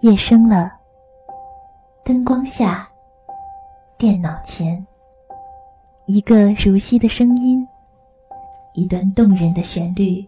[0.00, 0.72] 夜深了，
[2.02, 2.88] 灯光下，
[3.98, 4.82] 电脑前，
[6.06, 7.68] 一个熟悉的声音，
[8.72, 10.26] 一段动人的旋律。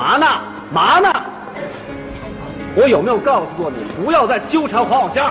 [0.00, 0.26] 嘛呢？
[0.72, 1.12] 嘛呢？
[2.74, 5.22] 我有没有告诉过你，不要再纠缠黄小仙？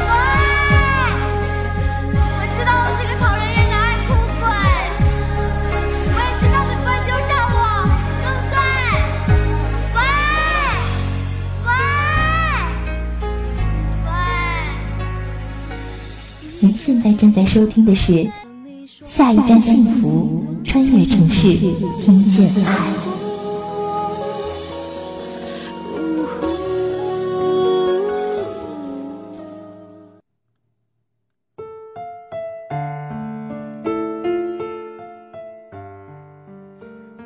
[0.00, 0.06] 喂！
[2.16, 4.08] 我知道我是个讨人厌的爱哭
[4.40, 4.48] 鬼，
[6.14, 7.54] 我也知道你不会丢下我，
[8.22, 8.56] 对不对？
[9.92, 10.00] 喂！
[11.66, 11.70] 喂！
[14.06, 14.10] 喂！
[16.60, 18.26] 您现在正在收听的是。
[19.06, 20.35] 下一站幸福，
[20.76, 21.56] 穿越城市，
[22.02, 22.70] 听见爱。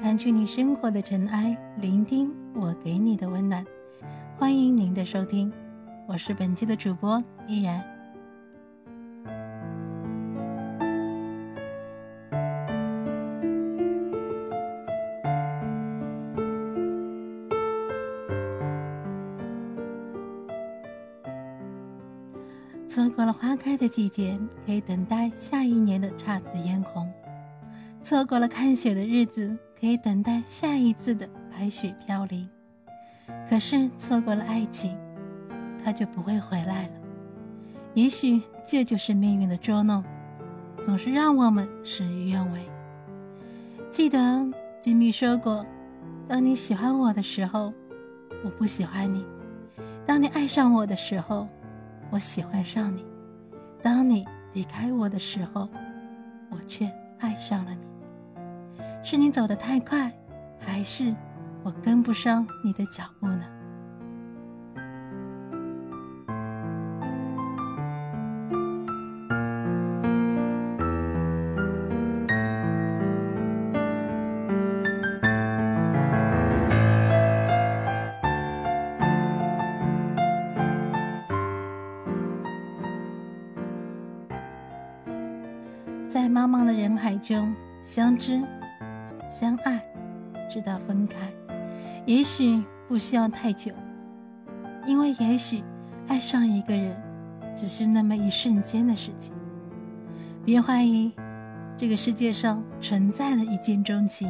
[0.00, 3.66] 掸去你生活的尘埃，聆听我给你的温暖。
[4.38, 5.52] 欢迎您的收听，
[6.06, 7.99] 我是本期的主播依然。
[23.80, 27.08] 的季节，可以等待下一年的姹紫嫣红；
[28.02, 32.46] 错过了看雪的日子，可以等待下一次的白雪飘零。
[33.48, 34.96] 可是错过了爱情，
[35.82, 36.90] 它就不会回来了。
[37.94, 40.04] 也许这就是命运的捉弄，
[40.82, 42.60] 总是让我们事与愿违。
[43.90, 44.46] 记得
[44.78, 45.64] 吉米说过
[46.28, 47.72] ：“当你喜欢我的时候，
[48.44, 49.24] 我不喜欢你；
[50.06, 51.48] 当你爱上我的时候。”
[52.12, 53.04] 我喜欢上你，
[53.82, 55.68] 当你离开我的时候，
[56.50, 57.80] 我却爱上了你。
[59.02, 60.12] 是你走得太快，
[60.58, 61.14] 还是
[61.62, 63.44] 我跟不上你的脚步呢？
[88.20, 88.38] 知、
[89.26, 89.82] 相爱，
[90.48, 91.16] 直到分开，
[92.04, 93.72] 也许不需要太久，
[94.86, 95.64] 因为也许
[96.06, 96.94] 爱上一个人
[97.56, 99.32] 只是那么一瞬间的事情。
[100.44, 101.12] 别怀疑，
[101.78, 104.28] 这个世界上存在的一见钟情，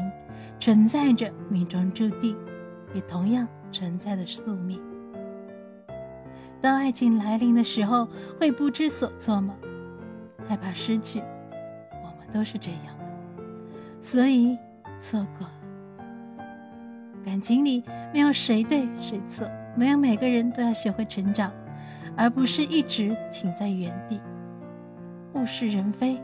[0.61, 2.37] 存在着命中注定，
[2.95, 4.81] 也同样存在着宿命。
[6.61, 8.07] 当爱情来临的时候，
[8.39, 9.57] 会不知所措吗？
[10.47, 11.21] 害怕失去。
[12.03, 12.95] 我们都是这样，
[14.01, 14.59] 所以
[14.99, 15.47] 错过。
[17.25, 21.53] 感情里没有谁对谁错，没有每个人都要学会成长，
[22.17, 24.21] 而不是一直停在原地。
[25.35, 26.21] 物是人非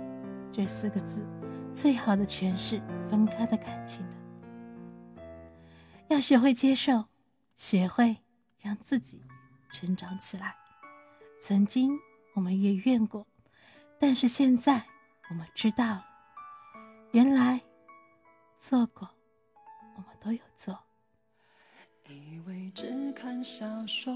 [0.51, 1.25] 这四个字，
[1.73, 4.17] 最好的诠释分开的感情的。
[6.09, 7.05] 要学会接受，
[7.55, 8.17] 学会
[8.61, 9.23] 让自己
[9.71, 10.55] 成长起来。
[11.41, 11.93] 曾经
[12.35, 13.27] 我们也怨过，
[14.01, 14.83] 但是现在。
[15.29, 16.05] 我们知道了，
[17.17, 17.59] 原来
[18.59, 19.09] 做过，
[19.95, 20.79] 我们都有错。
[22.11, 24.15] 以为只看小说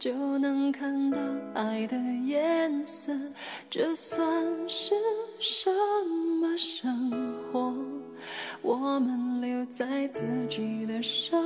[0.00, 1.16] 就能看到
[1.54, 3.16] 爱的颜色，
[3.70, 4.28] 这算
[4.68, 4.96] 是
[5.38, 5.70] 什
[6.40, 7.72] 么生活？
[8.62, 11.40] 我们留在自己的沙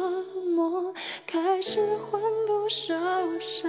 [0.56, 0.90] 漠，
[1.26, 2.94] 开始魂不守
[3.38, 3.68] 舍，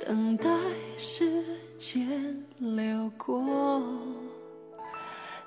[0.00, 0.48] 等待
[0.96, 1.44] 时
[1.76, 3.78] 间流过。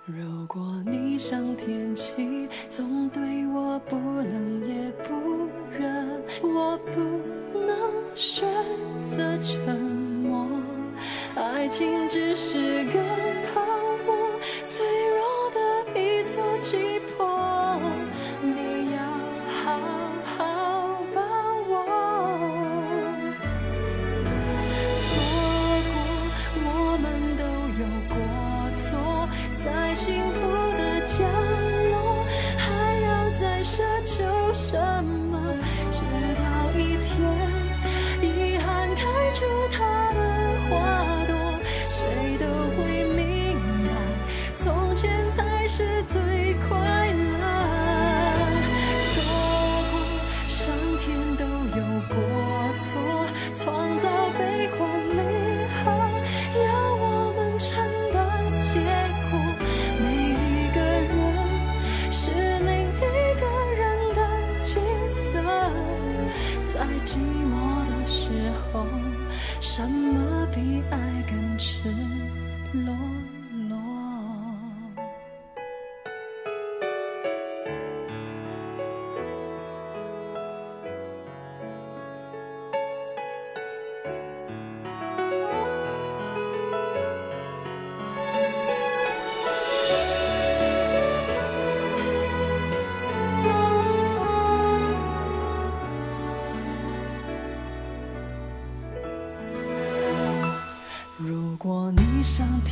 [0.07, 5.88] 如果你像天气，总对我不冷也不热，
[6.44, 7.02] 我不
[7.57, 7.75] 能
[8.13, 8.44] 选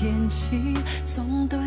[0.03, 1.57] 天气，总对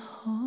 [0.00, 0.39] 时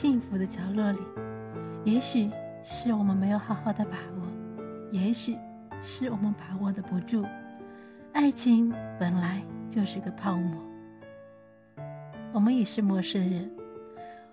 [0.00, 0.98] 幸福的角落里，
[1.84, 2.30] 也许
[2.62, 4.22] 是我们没有好好的把握，
[4.90, 5.36] 也许
[5.82, 7.22] 是我们把握的不住。
[8.14, 10.58] 爱情本来就是个泡沫，
[12.32, 13.50] 我们也是陌生人，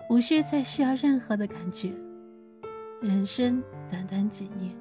[0.09, 1.91] 无需再需要任何的感觉。
[3.01, 4.73] 人生短短几年，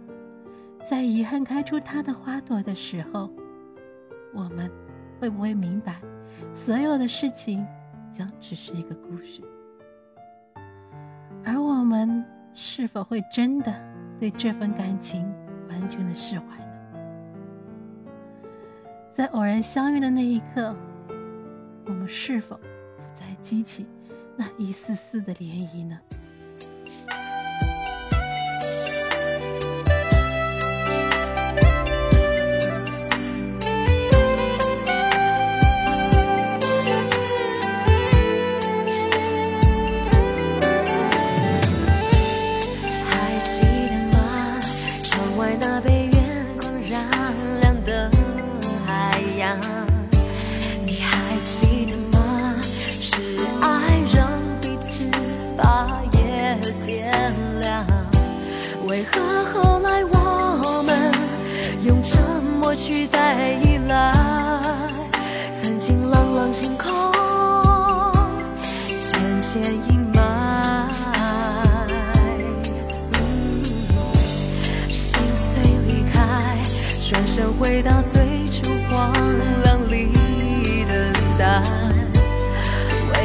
[0.84, 3.28] 在遗憾开出它的花朵的时候，
[4.32, 4.70] 我们
[5.18, 6.00] 会不会明白？
[6.54, 7.66] 所有的事情
[8.12, 9.42] 将只是一个故事，
[11.86, 13.72] 们是否会真的
[14.18, 15.32] 对这份感情
[15.68, 16.64] 完全的释怀呢？
[19.12, 20.74] 在偶然相遇的那一刻，
[21.86, 23.86] 我们是否不再激起
[24.36, 25.98] 那一丝丝的涟漪呢？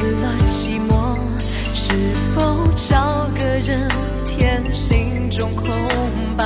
[0.01, 1.93] 为了寂寞，是
[2.33, 3.87] 否找个人
[4.25, 5.67] 填心中空
[6.35, 6.43] 白？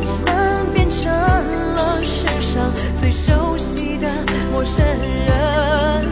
[0.00, 4.08] 我们变成了世上最熟悉的
[4.52, 4.86] 陌生
[5.26, 6.06] 人，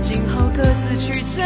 [0.00, 1.42] 今后各自曲折，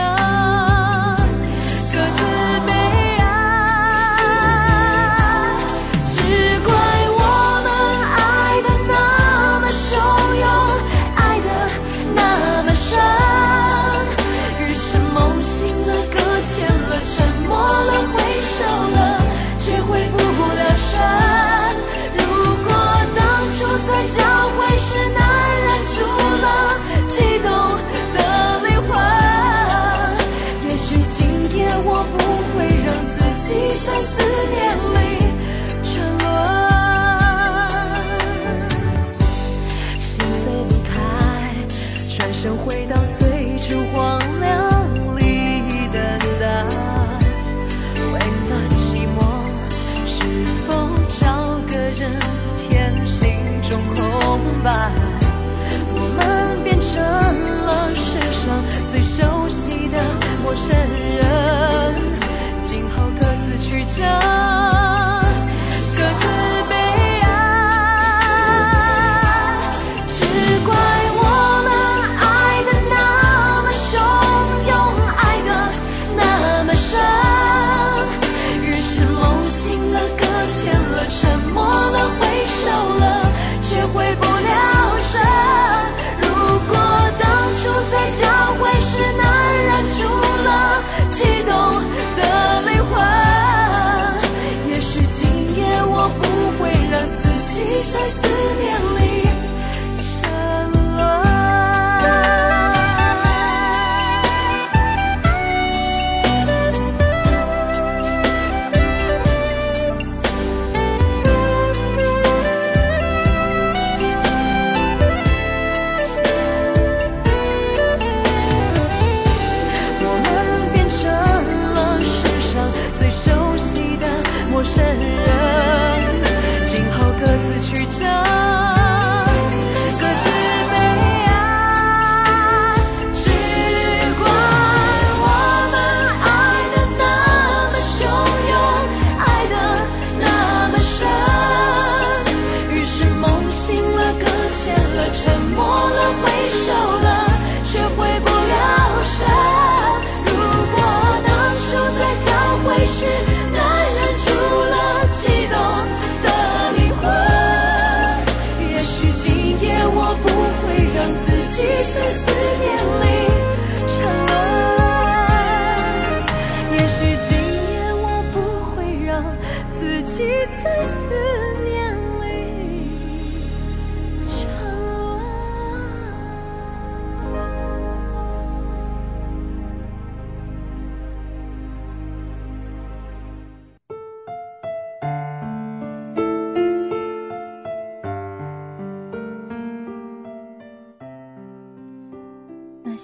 [33.88, 34.27] sense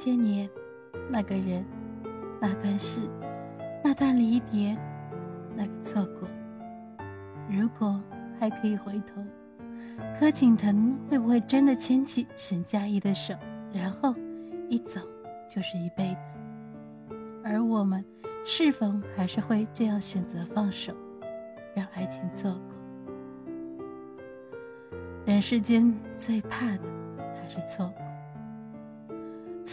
[0.05, 0.47] 些年，
[1.09, 1.65] 那个人，
[2.39, 3.01] 那段事，
[3.83, 4.77] 那段离别，
[5.57, 6.29] 那个错过。
[7.51, 7.99] 如果
[8.39, 9.25] 还可以回头，
[10.21, 13.33] 柯景腾会不会真的牵起沈佳宜的手，
[13.73, 14.15] 然后
[14.69, 15.01] 一走
[15.49, 17.15] 就是一辈子？
[17.43, 18.05] 而我们
[18.45, 20.93] 是否还是会这样选择放手，
[21.75, 22.77] 让爱情错过？
[25.25, 26.83] 人世间最怕的
[27.41, 28.04] 还是错过。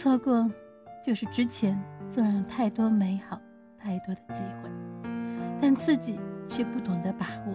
[0.02, 0.50] 错过，
[1.00, 3.40] 就是之前纵然太多美好、
[3.78, 4.68] 太多的机会，
[5.60, 6.18] 但自己
[6.48, 7.54] 却不懂得把握。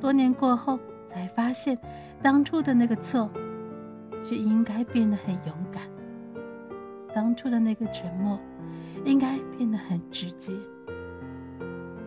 [0.00, 1.76] 多年过后，才发现
[2.22, 3.28] 当初的那个错，
[4.22, 5.82] 却应该变得很勇敢；
[7.12, 8.38] 当初的那个沉默，
[9.04, 10.52] 应该变得很直接；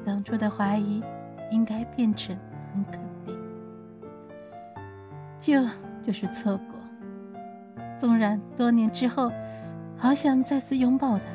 [0.06, 1.04] 当初的怀疑，
[1.52, 2.34] 应该变成
[2.74, 3.38] 很肯定。
[5.42, 5.68] 这
[6.02, 6.71] 就是错过。
[8.02, 9.32] 纵然多年之后，
[9.96, 11.26] 好想再次拥抱他；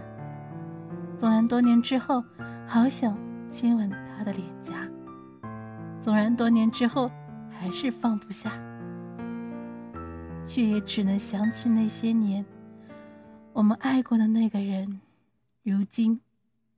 [1.17, 2.25] 纵然多年之后，
[2.67, 3.17] 好想
[3.49, 4.75] 亲吻他的脸颊；
[6.01, 7.09] 纵然多年之后
[7.49, 8.51] 还是放不下，
[10.45, 12.45] 却也只能想起那些年
[13.53, 15.01] 我们爱过的那个人，
[15.63, 16.21] 如今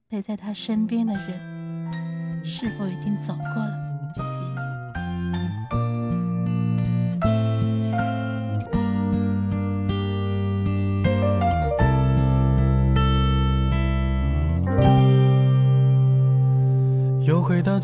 [0.07, 3.88] 陪在他身边的人，是否已经走过了？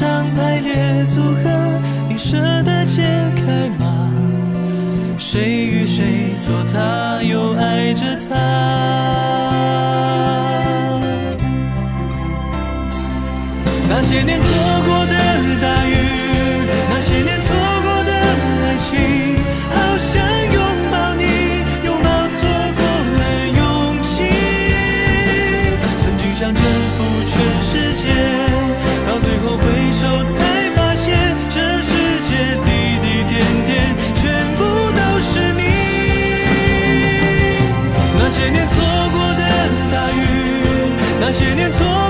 [0.00, 1.42] 上排列组合，
[2.08, 3.02] 你舍得解
[3.36, 4.10] 开吗？
[5.18, 8.34] 谁与谁坐他，又爱着他？
[13.90, 14.79] 那些年错。
[41.30, 42.09] 那些年错。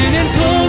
[0.00, 0.59] 十年错。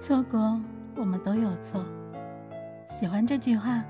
[0.00, 0.58] 错过
[0.96, 1.84] 我们都有错。
[2.88, 3.84] 喜欢这句话，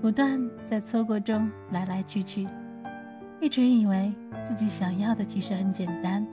[0.00, 2.46] 不断在错过中来来去去，
[3.40, 6.24] 一直以为自己想要的其实很简单，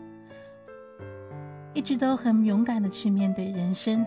[1.73, 4.05] 一直都很勇敢的去面对人生，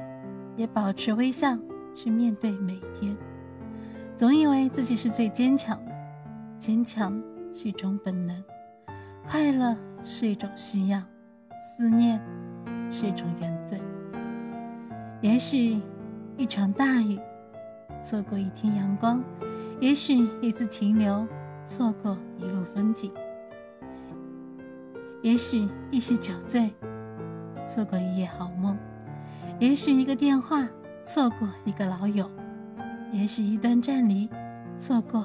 [0.57, 1.59] 也保持微笑
[1.93, 3.17] 去面对每一天。
[4.17, 5.93] 总以为自己是最坚强的，
[6.61, 7.21] 坚强
[7.53, 8.41] 是一种本能，
[9.27, 11.03] 快乐是一种需要，
[11.77, 12.21] 思念
[12.89, 13.81] 是一种原罪。
[15.23, 15.81] 也许
[16.37, 17.17] 一场大雨，
[18.05, 19.21] 错过一天阳光；
[19.79, 21.25] 也许一次停留，
[21.65, 23.09] 错过一路风景；
[25.23, 26.75] 也许一席酒醉，
[27.69, 28.77] 错过一夜好梦；
[29.61, 30.69] 也许一个电话，
[31.05, 32.29] 错过一个老友。
[33.13, 34.29] 也许一段暂离，
[34.77, 35.25] 错过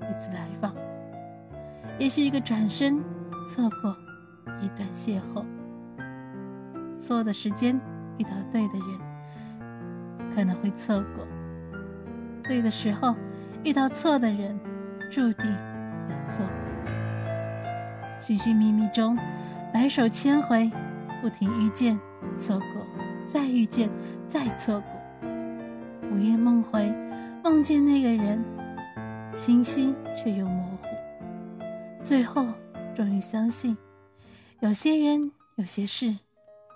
[0.00, 0.72] 一次来访；
[1.98, 3.02] 也许一个转身，
[3.48, 3.96] 错过
[4.60, 5.42] 一段邂逅。
[6.98, 7.80] 错的时间
[8.18, 9.00] 遇到对的人，
[10.40, 11.26] 可能会错过；
[12.42, 13.14] 对的时候
[13.62, 14.58] 遇到错的人，
[15.10, 15.44] 注定
[16.08, 16.90] 要错过。
[18.18, 19.18] 寻寻觅觅中，
[19.70, 20.70] 百首千回，
[21.20, 22.00] 不停遇见，
[22.38, 22.86] 错过，
[23.26, 23.90] 再遇见，
[24.26, 25.28] 再错过。
[26.10, 26.90] 午夜梦回。
[27.44, 28.42] 梦见那个人，
[29.34, 30.88] 清晰却又模糊。
[32.02, 32.46] 最后，
[32.94, 33.76] 终于相信，
[34.60, 36.06] 有些人、有些事，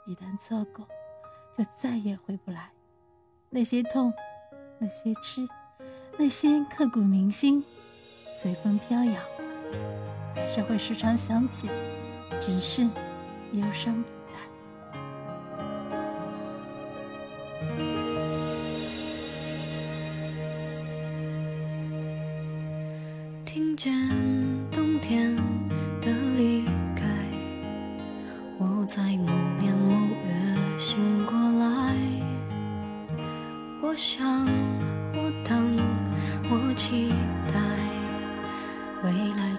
[0.07, 0.87] 一旦错过，
[1.57, 2.74] 就再也回不来。
[3.55, 4.13] 那些痛，
[4.81, 5.47] 那些痴，
[6.19, 7.65] 那些刻骨铭心，
[8.29, 9.15] 随风飘摇，
[10.35, 11.69] 还是会时常想起，
[12.41, 12.83] 只是
[13.53, 14.35] 忧伤不在。
[23.45, 23.93] 听见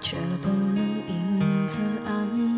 [0.01, 2.54] 却不能因此安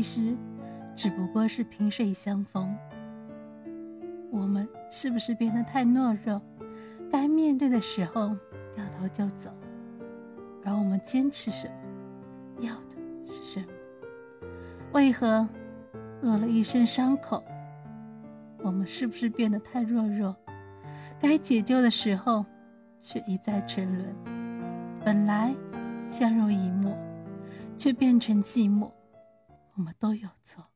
[0.00, 0.34] 其实
[0.96, 2.74] 只不过是萍水相逢。
[4.30, 6.40] 我们是不是变得太懦弱？
[7.12, 8.34] 该面对的时候
[8.74, 9.50] 掉头就走，
[10.64, 11.74] 而我们坚持什么？
[12.60, 13.66] 要的是什么？
[14.92, 15.46] 为何
[16.22, 17.44] 落了一身伤口？
[18.62, 20.34] 我们是不是变得太弱弱？
[21.20, 22.42] 该解救的时候，
[23.02, 24.06] 却一再沉沦。
[25.04, 25.54] 本来
[26.08, 26.96] 相濡以沫，
[27.76, 28.90] 却变成寂寞。
[29.80, 30.69] 我们都有错。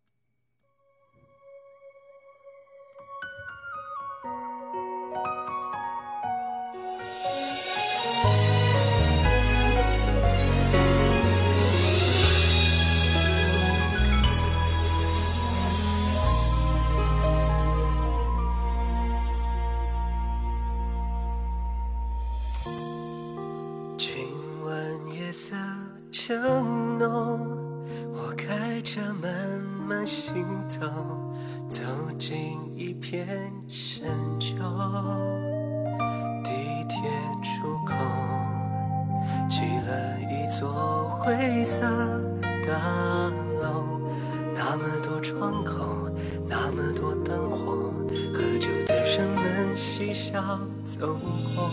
[50.34, 51.16] 要走
[51.54, 51.70] 过。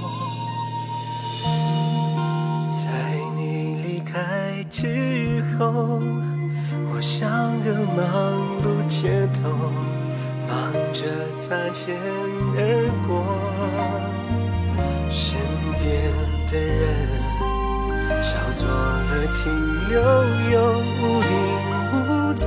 [2.72, 2.86] 在
[3.36, 6.00] 你离开之后，
[6.94, 7.28] 我像
[7.64, 8.06] 个忙
[8.62, 9.50] 碌街头，
[10.48, 10.54] 忙
[10.94, 11.98] 着擦肩
[12.56, 12.60] 而
[13.08, 13.10] 过。
[15.10, 15.36] 身
[15.80, 16.14] 边
[16.46, 17.10] 的人
[18.22, 19.42] 少做了停
[19.90, 20.00] 留，
[20.52, 20.56] 又
[21.02, 21.34] 无影
[21.94, 22.46] 无踪。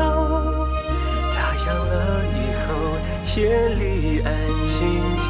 [1.34, 1.92] 打烊了
[2.36, 2.64] 以后，
[3.36, 3.82] 夜里
[4.24, 4.30] 安
[4.68, 4.78] 静
[5.18, 5.26] 听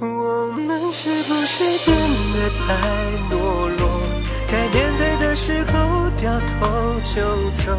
[0.00, 1.96] 我们是不是变
[2.34, 2.62] 得太
[3.30, 3.82] 懦弱？
[4.50, 7.76] 该面对的时候掉头就走。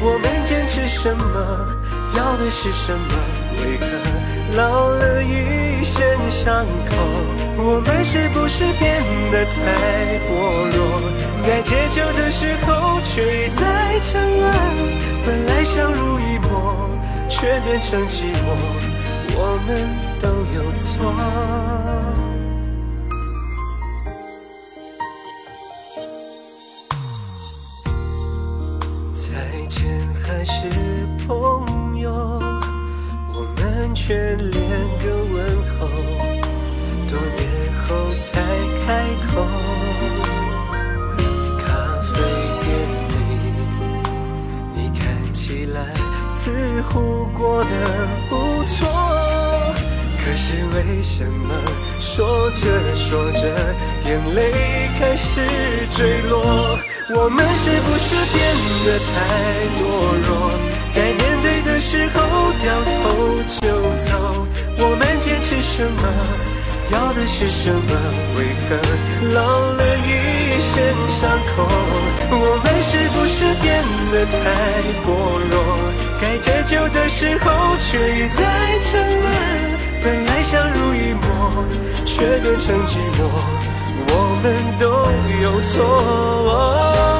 [0.00, 1.24] 我们坚持什么？
[2.16, 3.14] 要的是什么？
[3.60, 3.86] 为何
[4.56, 6.96] 老了一身伤口？
[7.56, 10.30] 我们是不是变得太薄
[10.72, 11.00] 弱？
[11.46, 14.52] 该解救的时候却一再沉沦。
[15.24, 16.88] 本来相濡以沫，
[17.28, 18.46] 却变成寂寞。
[19.40, 19.68] 我们
[20.20, 21.14] 都有错。
[29.14, 29.26] 再
[29.68, 29.78] 见
[30.24, 30.68] 还是
[31.26, 32.10] 朋友，
[33.34, 34.52] 我们却连
[34.98, 35.17] 个
[47.58, 47.70] 过得
[48.30, 48.86] 不错。
[50.22, 51.52] 可是为什么
[51.98, 53.48] 说着说着，
[54.06, 54.52] 眼泪
[54.96, 55.40] 开始
[55.90, 56.78] 坠落？
[57.10, 58.38] 我们是不是变
[58.86, 59.10] 得太
[59.74, 59.82] 懦
[60.22, 60.52] 弱？
[60.94, 63.66] 该面对的时候掉头就
[64.06, 64.46] 走。
[64.78, 66.02] 我们坚持什么？
[66.92, 67.90] 要的是什么？
[68.36, 68.76] 为何
[69.34, 71.66] 老了一身伤口？
[72.30, 74.38] 我们是不是变得太
[75.02, 76.07] 薄弱？
[76.38, 79.26] 解救的时候却一再沉沦。
[80.02, 81.64] 本来相濡以沫，
[82.04, 83.28] 却变成寂寞。
[84.10, 84.46] 我们
[84.78, 84.86] 都
[85.42, 87.17] 有错。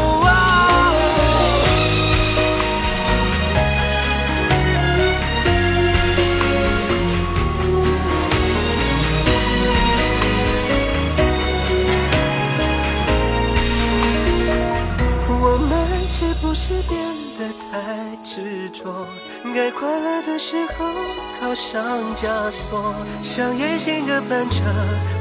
[21.70, 21.84] 上
[22.16, 24.64] 枷锁，像夜行的班车，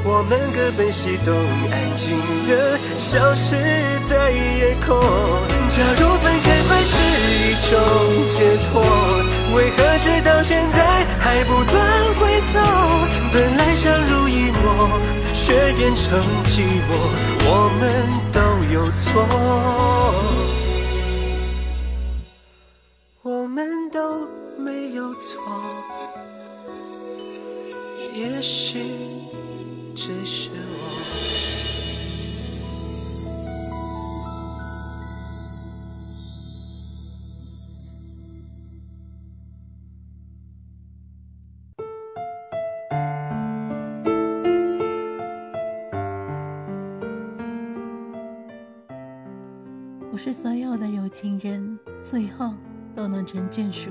[0.02, 1.34] 我们各奔西东，
[1.70, 2.16] 安静
[2.48, 3.54] 的消失
[4.08, 4.98] 在夜空。
[5.68, 6.96] 假如分开会是
[7.28, 7.76] 一种
[8.24, 8.80] 解脱，
[9.54, 11.76] 为何直到现在还不断
[12.14, 12.56] 回头？
[13.30, 14.88] 本来相濡以沫，
[15.34, 16.96] 却变成寂寞，
[17.44, 17.84] 我们
[18.32, 18.40] 都
[18.72, 20.47] 有错。
[28.38, 28.78] 也许
[29.96, 30.78] 只是我。
[50.08, 52.54] 不是所有的有情人最后
[52.94, 53.90] 都能成眷属。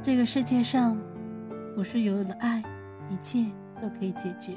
[0.00, 0.96] 这个世界上，
[1.74, 2.62] 不是有了爱，
[3.10, 3.44] 一切
[3.82, 4.54] 都可以解决。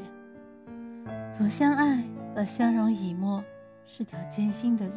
[1.33, 2.01] 从相爱
[2.33, 3.43] 到相濡以沫，
[3.85, 4.93] 是条艰辛的路，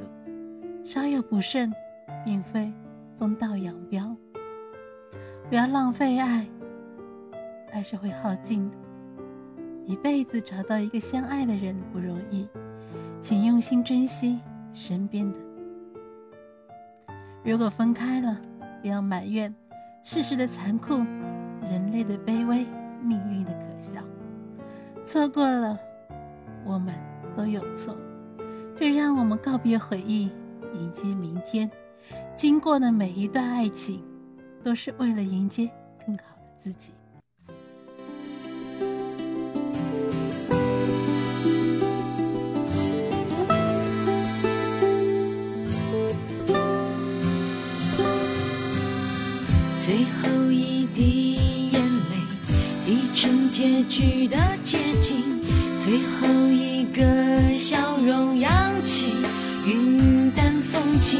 [0.84, 1.72] 稍有不慎，
[2.24, 2.72] 并非
[3.18, 4.14] 分道扬镳。
[5.48, 6.46] 不要浪费爱，
[7.72, 8.76] 爱是会耗尽的。
[9.84, 12.48] 一辈子找到一个相爱的人不容易，
[13.20, 14.40] 请用心珍惜
[14.72, 15.38] 身边的。
[17.44, 18.40] 如果分开了，
[18.82, 19.54] 不要埋怨
[20.02, 20.94] 世事的残酷、
[21.62, 22.66] 人类的卑微、
[23.06, 24.02] 命运的可笑。
[25.04, 25.78] 错过了，
[26.64, 26.92] 我们
[27.36, 27.96] 都有错，
[28.74, 30.30] 就让我们告别回忆，
[30.74, 31.70] 迎接明天。
[32.36, 34.02] 经过的每一段爱情，
[34.64, 35.70] 都是为了迎接
[36.04, 36.92] 更好的自己。
[53.66, 55.16] 结局的接近；
[55.80, 58.50] 最后一个笑容扬
[58.84, 59.12] 起
[59.66, 61.18] 云淡风轻；